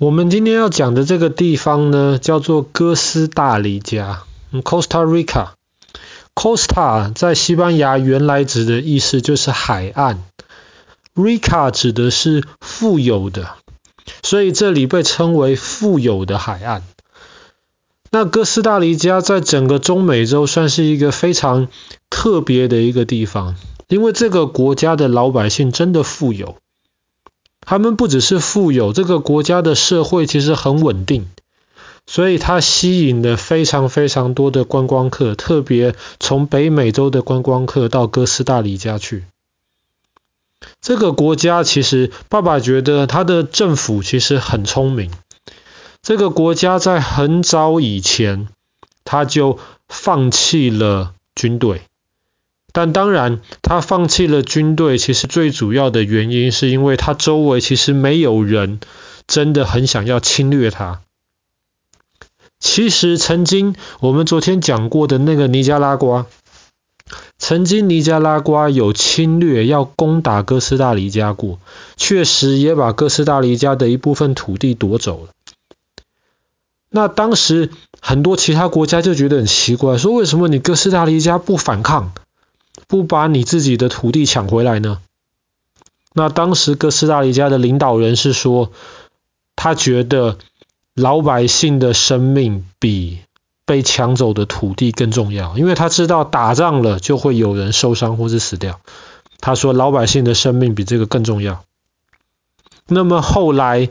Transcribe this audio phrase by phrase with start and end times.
[0.00, 5.48] 我们今天要讲的这个地方呢，叫做哥斯大黎加嗯 （Costa Rica）。
[6.36, 10.22] Costa 在西班牙原来指的意思就是海岸
[11.16, 13.56] ，Rica 指的是富有的，
[14.22, 16.84] 所以这里被称为富有的海岸。
[18.12, 21.66] 那哥斯大黎加在整个中美洲算是一个非常
[22.08, 23.56] 特别的一个地方，
[23.88, 26.54] 因为这个国家的老百姓真的富有。
[27.68, 31.28] 他们不只是富有，这个国家的社会其实很稳定，
[32.06, 39.26] 所以它吸引了非常非常多的观光客，特别从北美洲的观光客到哥斯大黎加去。
[40.80, 45.10] 这个国家其实，爸爸觉得他的政府其实很聪明。
[46.00, 48.48] 这个国家在很早以前，
[49.04, 49.58] 他就
[49.90, 51.82] 放弃了军队。
[52.72, 58.78] 但当然，他放弃了军队，其实最主要的原因是因为他周围其实没有人
[59.26, 61.00] 真的很想要侵略他。
[62.60, 66.26] 其实曾经我们昨天讲过的那个尼加拉瓜，
[67.38, 71.58] 曾经尼加拉瓜有侵略要攻打哥斯大黎加过，
[71.96, 75.30] 确实也把哥斯大黎加的一部分土地夺走了。
[76.90, 82.12] 那当时很多其他国家就觉得很奇怪，说为什么你哥斯大黎加不反抗？
[82.88, 85.00] 不把你自己的土地抢回来呢？
[86.14, 88.72] 那当时哥斯大黎加的领导人是说，
[89.54, 90.38] 他觉得
[90.94, 93.20] 老百姓的生命比
[93.64, 98.80] 被抢走的土地更重要，因为他知道打仗了就会有人受伤或是死掉。
[99.40, 101.62] 他说老百姓的生命比这个更重要。
[102.88, 103.90] 那么后来，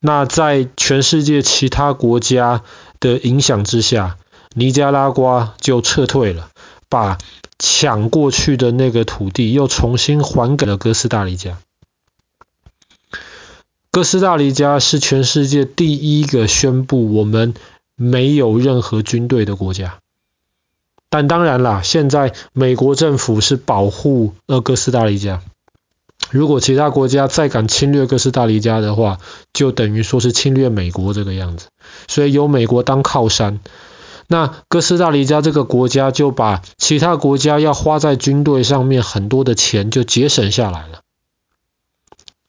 [0.00, 2.62] 那在全世界其他国家
[2.98, 4.16] 的影响之下，
[4.54, 6.48] 尼加拉瓜就撤退了，
[6.88, 7.18] 把
[7.58, 11.58] 抢过去的那个土地又重新还给了哥斯大黎加。
[13.90, 17.54] 哥斯大黎加是全世界第一个宣布我们
[17.94, 20.00] 没有任何军队的国家。
[21.08, 25.40] 但当然啦，现在美国政府是保护呃哥斯大黎加。
[26.30, 29.18] 如果其他国家再敢侵略哥斯大黎加的话，
[29.54, 31.68] 就等于说是侵略美国这个样子。
[32.06, 33.60] 所以有美国当靠山。
[34.28, 41.00] 那哥斯大黎加这个国家就把其他国家要花在军队上面很多的钱就节省下来了。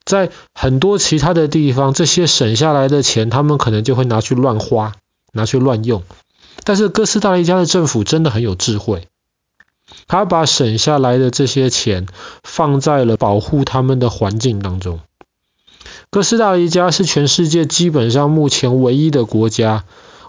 [0.03, 4.93] 在很多其他的地方，这些省下来的钱，他们可能就会拿去乱花，
[5.33, 6.03] 拿去乱用。
[6.63, 9.07] 但是哥斯大黎加的政府真的很有智慧，
[10.07, 12.07] 他把省下来的这些钱
[12.41, 15.01] 放在了保护他们的环境当中。
[16.09, 19.83] 哥斯大黎加是全世界基本上目前唯一的国家。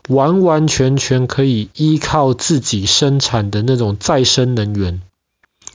[0.08, 5.00] 完完全全可以依靠自己生产的那种再生能源，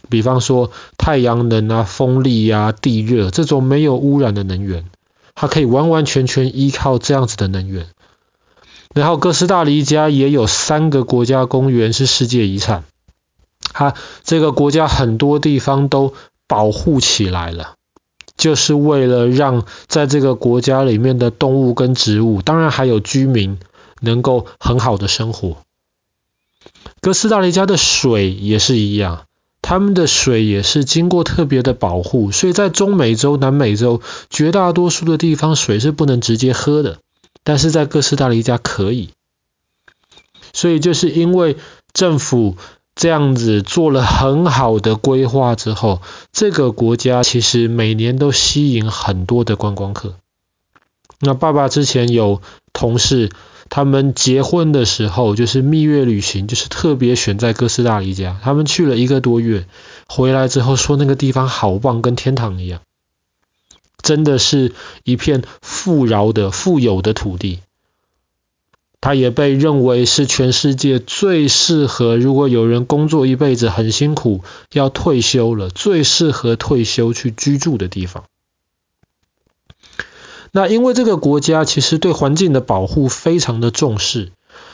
[0.09, 4.85] 比方说太阳能啊、风力啊、地热这种没有污染的能源，
[5.35, 7.87] 它可以完完全全依靠这样子的能源。
[8.95, 12.83] 然后哥斯大黎加也有三个国家公园是世界遗产，
[13.71, 13.93] 它
[14.23, 16.13] 这个国家很多地方都
[16.47, 17.75] 保护起来了，
[18.35, 23.59] 就是为了让在这个国家里面的动物跟植物，当然还有居民。
[24.03, 25.57] 能够很好的生活。
[27.01, 29.25] 哥斯大黎加的水也是一样，
[29.61, 36.99] 他们的水也是经过特别的保护，所以在中美洲、南美洲绝大多数的地方水是不能直接喝的，
[37.43, 39.09] 但是在哥斯大黎加可以。
[40.53, 41.57] 所以就是因为
[41.91, 42.55] 政府
[42.95, 50.15] 这样子做了很好的规划之后，这个国家其实每年都吸引很多的观光客。
[51.19, 52.41] 那爸爸之前有
[52.71, 53.29] 同事。
[53.75, 58.39] 他们结婚的时候就是蜜月旅行，就是特别选在哥斯大黎加。
[58.43, 59.65] 他们去了一个多月，
[60.07, 62.81] 回来之后说那个地方好棒，跟天堂一样，
[63.99, 64.73] 真的是
[65.03, 67.61] 一片富饶的、富有的土地。
[69.01, 78.25] 它也被认为是全世界最适合，如果有人工作一辈子很辛苦，要退休了，最适合退休去居住的地方。
[80.55, 84.31] 那因为这个国家其实对环境的保护非常的重视，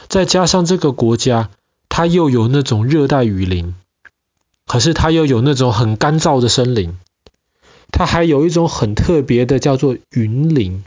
[0.09, 1.49] 再加上这个国家
[1.87, 3.73] 它又有那种热带雨林，
[4.67, 6.97] 可是它又有那种很干燥的森林，
[7.93, 10.83] 它还有一种很特别的叫做云林，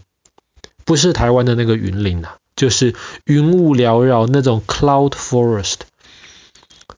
[0.84, 5.76] 不是台湾的那个云林啊，就是云雾缭绕那种 cloud forest，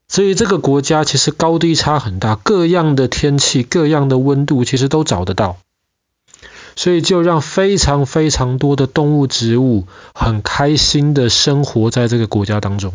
[0.08, 5.58] 所以这个国家其实高低差很大，各样的天气、各样的温度其实都找得到。
[6.76, 12.92] 所以就让非常非常多的动物、植物很开心的生活在这个国家当中。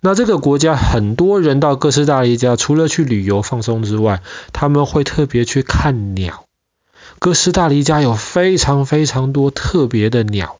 [0.00, 6.46] 那这个国家很多人到哥斯大黎加，除了去旅游放松之外，他们会特别去看鸟。
[7.18, 10.56] 哥斯大黎加有非常非常多特别的鸟。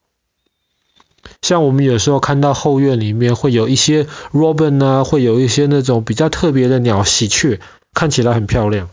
[1.41, 7.59] 像我们有时候看到后院里面会有一些 robin 啊，会有一些那种比较特别的鸟，喜鹊，
[7.95, 8.89] 看起来很漂亮。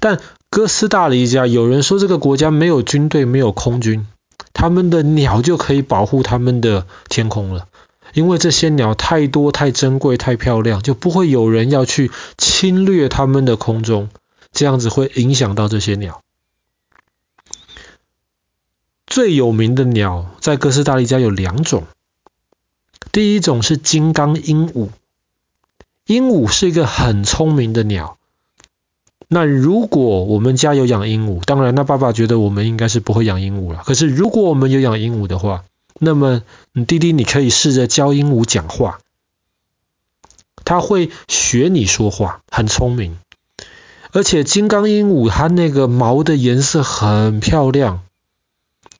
[0.00, 0.20] 但
[0.56, 4.06] 哥斯大黎加有人说这个国家没有军队，没有空军，
[4.54, 7.68] 他们的鸟就可以保护他们的天空了，
[8.14, 14.08] 因为这些鸟太多、太珍贵、太漂亮，就不会有人要去侵略他们的空中，
[14.50, 16.22] 这样子会影响到这些鸟。
[19.06, 21.84] 最有名的鸟在哥斯大黎加有两种，
[23.12, 24.88] 第一种是金刚鹦鹉，
[26.06, 28.15] 鹦鹉是一个很聪明的鸟。
[29.28, 33.82] 那如果我们家有养鹦鹉，当然，那爸爸觉得我们应该是不会养鹦鹉了。
[33.84, 35.64] 可是如果我们有养鹦鹉的话，
[35.98, 36.42] 那么
[36.72, 38.98] 你弟弟你可以试着教鹦鹉讲话，
[40.64, 43.18] 它会学你说话，很聪明。
[44.12, 48.02] 而且金刚鹦鹉它那个毛的颜色很漂亮。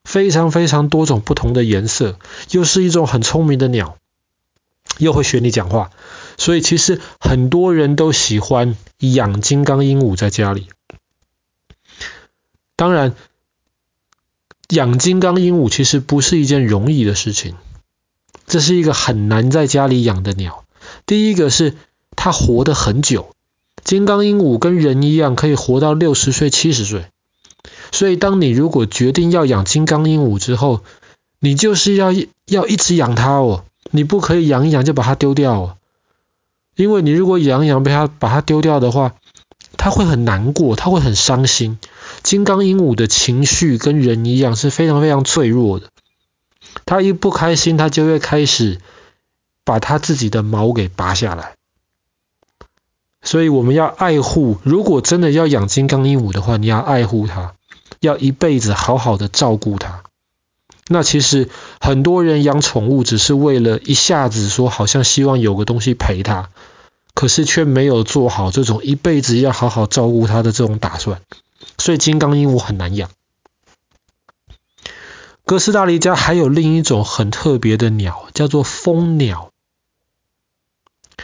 [0.04, 2.16] 非常非常多种不同的颜色，
[2.52, 3.96] 又是一种很聪明的鸟，
[4.98, 5.90] 又会学你讲话，
[6.36, 10.68] 所以其实很多人都喜欢养金刚鹦鹉在家里。
[12.76, 13.14] 当然，
[14.68, 17.54] 养金刚鹦鹉其实不是一件容易的事情，
[18.46, 20.64] 这是一个很难在家里养的鸟。
[21.06, 21.74] 第一个是
[22.14, 23.34] 它活得很久，
[23.82, 27.06] 金刚鹦鹉跟人一样，可以活到六十岁、七十岁。
[27.92, 30.82] 所以，当你如果决定要养金刚鹦鹉之后，
[31.40, 32.12] 你就是要
[32.46, 35.76] 要一直养它哦，你不可以养一养就把它丢掉哦，
[36.76, 39.14] 因为你如果养一养被它把它丢掉的话，
[39.76, 41.78] 它会很难过，它会很伤心。
[42.22, 45.88] 金刚鹦鹉的情绪跟人一样是非常非常脆弱的，
[46.84, 48.80] 它一不开心，它就会开始
[49.64, 51.54] 把它自己的毛给拔下来。
[53.22, 57.54] 所以我们要爱护，如果真的要养金刚鹦鹉的话，你要爱护它。
[58.00, 60.02] 要一辈子好好的照顾它。
[60.86, 61.48] 那其实
[61.80, 66.50] 很多人养宠物只是为了一下子说好像希望有个东西陪它，
[67.14, 71.20] 可是却没有做好这种一辈子要好好照顾它的这种打算。
[71.78, 73.10] 所以金刚鹦鹉很难养。
[75.44, 79.52] 哥斯大黎加还有另一种很特别的鸟，叫做蜂鸟。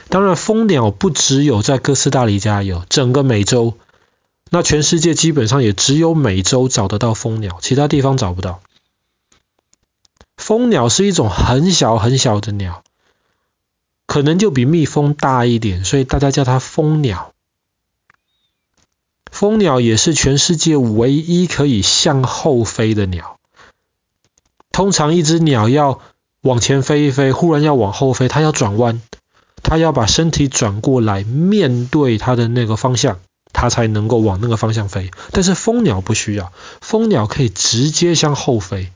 [0.08, 3.75] 当然，蜂鸟不只有在哥斯大黎加有，整个美洲。
[4.50, 8.60] 那全世界基本上也只有美洲找得到蜂鸟，其他地方找不到。
[10.42, 12.82] 蜂鸟是一种很小很小的鸟，
[14.06, 17.32] 可能就比蜜蜂大一点，所以大家叫它蜂鸟。
[19.30, 23.38] 蜂鸟也是全世界唯一可以向后飞的鸟。
[24.72, 26.00] 通常一只鸟要
[26.40, 29.00] 往前飞一飞，忽然要往后飞，它要转弯，
[29.62, 33.20] 它要把身体转过来，面对它的那个方向。
[33.52, 38.90] 它才能够往那个方向飞，但是蜂鸟不需要，蜂鸟可以直接向后飞，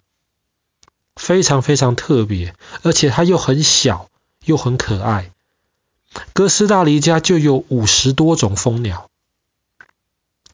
[1.26, 4.08] 非常非常特别，而且它又很小，
[4.44, 5.32] 又很可爱。
[6.32, 9.10] 哥斯大黎加就有五十多种蜂鸟，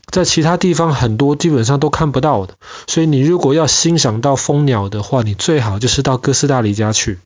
[0.06, 7.19] 在其他地方很多基本上都看不到的，所以你如果要欣赏到蜂鸟的话，你最好就是到哥斯大黎加去。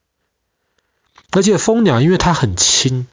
[1.31, 3.07] 而且蜂鸟因为它很轻。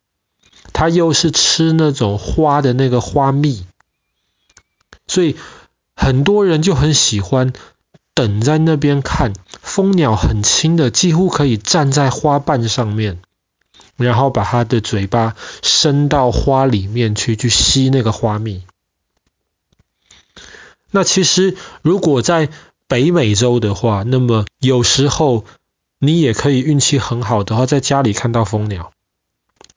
[0.72, 3.68] 它又是吃那种花的那个花蜜，
[5.06, 5.36] 所以
[5.96, 7.54] 很多人就很喜欢
[8.16, 9.34] 等在那边看
[9.74, 13.18] 蜂鸟，很轻的，几乎可以站在花瓣上面，
[13.98, 18.62] 然后把它的嘴巴伸到花里面去，去吸那个花蜜。
[20.92, 22.50] 那其实如果在
[22.88, 25.44] 北美洲的话，那么有时候
[25.98, 28.92] 你也可以运气很好的话，在家里看到蜂鸟。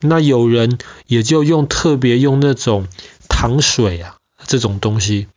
[0.01, 0.77] 那有人
[1.07, 2.87] 也就用特别用那种
[3.31, 5.29] 糖水啊，这种东西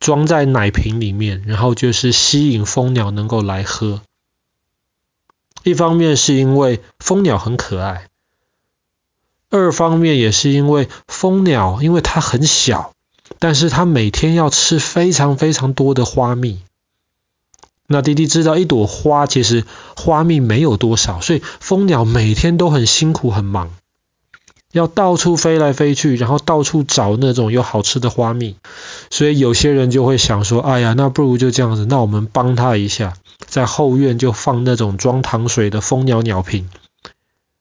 [0.00, 4.02] 装在奶瓶里面，然后就是吸引蜂鸟能够来喝。
[5.62, 8.08] 一方面是因为蜂鸟很可爱，
[9.48, 12.92] 二方面也是因为蜂鸟因为它很小，
[13.38, 16.60] 但是它每天要吃非常非常多的花蜜。
[17.86, 19.64] 那弟弟知道一朵花其实
[19.96, 23.70] 花蜜没有多少，所以蜂鸟每天都很辛苦很忙。
[24.74, 28.56] 要到处飞来飞去，然后到处找那种有好吃的花蜜，
[29.08, 33.14] 所以有些人就会想说：“哎呀，那不如就这样子，那我们帮他一下，
[33.46, 36.68] 在后院就放那种装糖水的蜂鸟鸟瓶，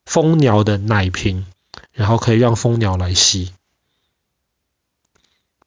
[0.07, 1.45] 蜂鸟的奶瓶，
[1.93, 3.51] 然后可以让蜂鸟来吸。”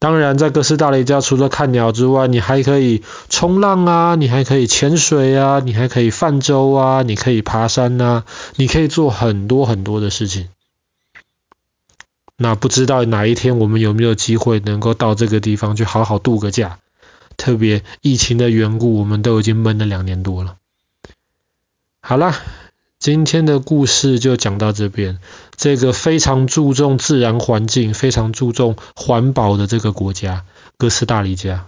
[0.00, 8.24] 当然，在哥斯大黎加除了看鸟之外，你还可以冲浪啊，你还可以潜水啊，你还可以泛舟啊，你可以爬山啊，
[8.56, 10.48] 你可以做很多很多的事情。
[12.38, 16.78] 那不知道哪一天我们有没有机会能够到这个地方去好好度个假，
[17.36, 20.56] 特别疫情的缘故，我们都已经闷了两年多了。
[22.00, 22.36] 好啦，
[22.98, 25.18] 今天的故事就讲到这边。
[25.56, 30.44] 这个非常注重自然环境、非常注重环保的这个国家——
[30.76, 31.66] 哥斯达黎加。